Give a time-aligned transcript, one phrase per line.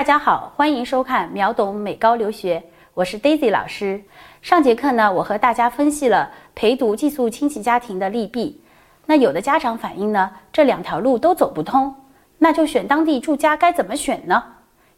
[0.00, 2.62] 大家好，欢迎收看秒懂美高留学，
[2.94, 4.02] 我是 Daisy 老师。
[4.40, 8.62] 上节课呢，我和大家分析了陪读寄宿亲戚家庭的利弊。
[9.04, 11.94] 那有的家长反映呢，这两条路都走不通，
[12.38, 14.42] 那就选当地住家该怎么选呢？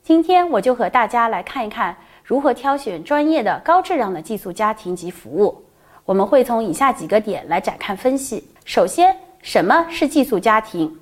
[0.04, 5.64] 今天我就和大家来看一看如何挑选专业的高质量的寄宿家庭及服务。
[6.04, 8.48] 我们会从以下几个点来展开分析。
[8.64, 10.96] 首先，什么是寄宿家庭？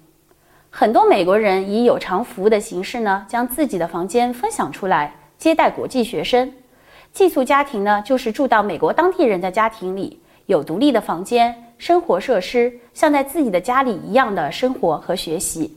[0.72, 6.50] 很多美国人以有偿服务的形式呢，将自己的房间分享出来接待国际学生。
[7.12, 15.76] 寄宿家庭呢，就是住到美国当地人的家庭里，有独立的房间、生活设施，像在自己的家里一样的生活和学习。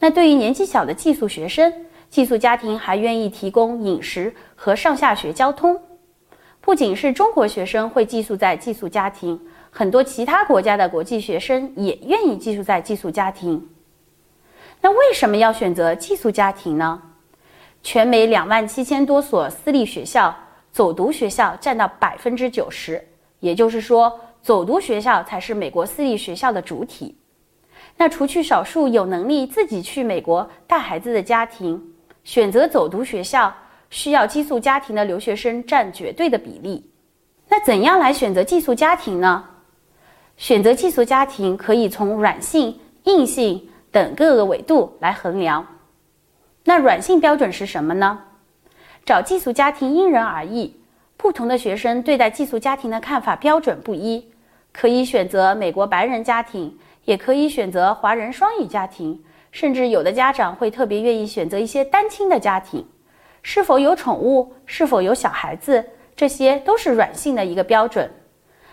[0.00, 1.72] 那对于年纪小的寄宿学生，
[2.10, 5.80] 寄宿家庭还愿意提供饮食和上下学交通。
[6.60, 9.40] 不仅是中国学生会寄宿在寄宿家庭，
[9.70, 13.64] 很多其他国家的国际学生也愿意寄宿在寄宿家庭。
[14.84, 17.00] 那为什么要选择寄宿家庭呢？
[17.82, 20.36] 全美两万七千多所私立学校，
[20.72, 23.02] 走读学校占到百分之九十，
[23.40, 27.16] 也就是说，走读学校才是美国私立学校的主体。
[27.96, 31.82] 那除去少数有能力自己去美国带孩子的家庭，
[32.22, 33.50] 选择走读学校
[33.88, 36.84] 需要寄宿家庭的留学生占绝对的比例。
[37.48, 39.46] 那怎样来选择寄宿家庭呢？
[40.36, 43.66] 选择寄宿家庭可以从软性、硬性。
[43.94, 45.64] 等各个维度来衡量，
[46.64, 48.24] 那软性标准是什么呢？
[49.06, 50.74] 找寄宿家庭因人而异，
[51.16, 54.28] 不同的学生对待寄宿家庭的看法标准不一，
[54.72, 62.84] 可以选择美国白人家庭，也可以选择华人双语家庭，甚至有的家长会特别愿意选择一些单亲的家庭。
[63.44, 65.84] 是否有宠物，是否有小孩子，
[66.16, 68.10] 这些都是软性的一个标准。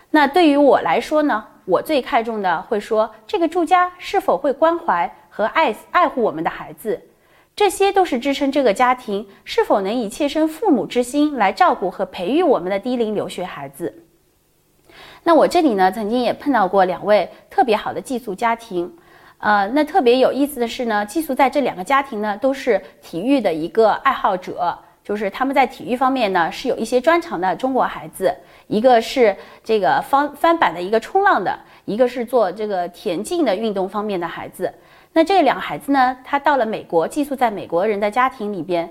[0.09, 1.45] 那对于我来说呢？
[1.65, 6.99] 我最看重的会说，这个住家是否会关怀和爱爱护我们的孩子，
[7.55, 14.03] 这些都是支撑这个家庭是否能以切身父母之心来照顾和培育我们的低龄留学孩子。
[15.23, 18.91] 那我这里呢，曾经也碰到过两位特别好的寄宿家庭，
[19.37, 24.77] 呃，那特别有意思的是呢，寄宿在这两个家庭呢，都是体育的一个爱好者。
[25.03, 28.33] 就是他们在体育方面呢是有一些专长的中国孩子，
[28.67, 34.73] 一个是这个翻翻板的一个冲浪的，一个是做这个田径的运动方面的孩子。
[35.13, 38.89] 那这两个孩子呢，他到了美国寄宿在美国人的家庭里边，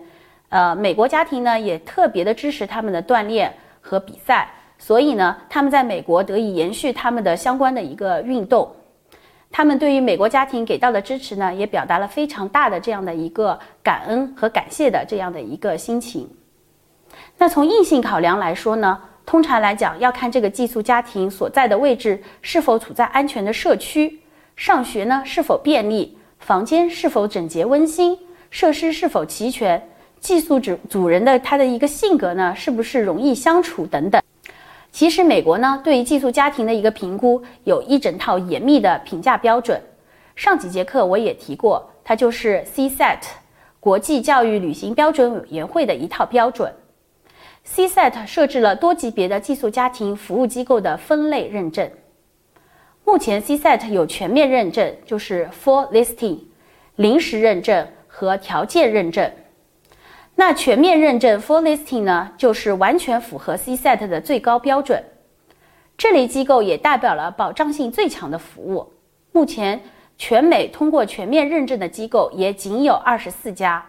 [0.51, 3.51] 呃，美国家庭呢也特别的支持他们的锻炼
[3.81, 8.71] 和比赛，所以呢，他们在美国得以延续他们的相关的一个运动。
[9.53, 16.29] 他们对于美国家庭给到的支持呢，也表达了非常大的这样的一个感恩和感谢的这样的一个心情。
[17.37, 24.21] 那从硬性考量来说呢，通常来讲要看这个寄宿家庭所在的位置是否处在安全的社区，
[24.55, 28.17] 上学呢是否便利，房间是否整洁温馨，
[28.51, 29.83] 设施是否齐全，
[30.21, 34.23] 寄宿主主人的他的一个性格呢是不是容易相处等等。
[34.93, 39.81] 其实，美国呢对于寄宿家庭的一个评估有一整套严密的评价标准。
[40.35, 43.19] 上几节课我也提过，它就是 CSET
[43.79, 46.73] 国际教育旅行标准委员会的一套标准。
[47.67, 51.89] CSET 设置了多级别的寄宿家庭服务机构的分类认证。
[53.05, 56.39] 目前，CSET 有全面认证，就是 Full Listing、
[56.97, 59.31] 临时认证和条件认证。
[60.35, 65.03] 那全面认证 Full Listing 呢，就是完全符合 CSET 的最高标准。
[65.99, 68.91] 这类机构也代表了保障性最强的服务。
[69.33, 69.79] 目前
[70.17, 73.85] 全美通过全面认证的机构也仅有二十四家。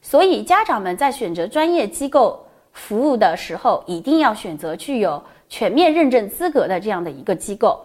[0.00, 7.84] 所以家长们在选择专业机构服务的时候，一定要选择具有全面认证资格的这样的一个机构。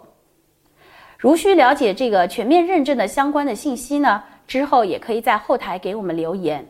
[1.18, 6.66] 如需了解这个全面认证的相关的信息呢，之后也可以在后台给我们留言。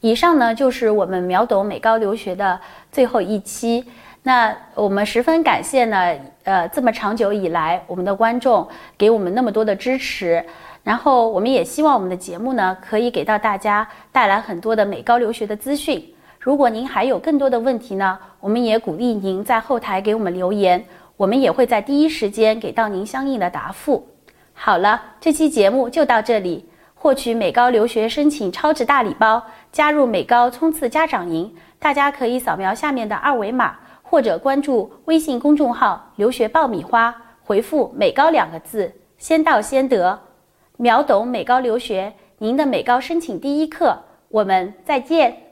[0.00, 2.58] 以上呢就是我们秒懂美高留学的
[2.90, 3.84] 最后一期。
[4.22, 8.66] 那我们十分感谢呢，呃，这么长久以来我们的观众
[8.98, 10.44] 给我们那么多的支持。
[10.82, 16.02] 然后我们也希望我们的节目呢可以给到大家带来很多的美高留学的资讯。
[16.38, 20.82] 如果您还有更多的问题呢，我们也鼓励您在后台给我们留言，
[21.18, 24.06] 我们也会在第一时间给到您相应的答复。
[24.54, 26.64] 好了，这期节目就到这里。
[27.02, 29.42] 获取美高留学申请超值大礼包，
[29.72, 40.20] 加入美高冲刺家长营，大家可以扫描下面的二维码，或者关注微信公众号“留学爆米花”，回复“美高”两个字，先到先得，
[40.76, 43.96] 秒懂美高留学，您的美高申请第一课，
[44.28, 45.49] 我们再见。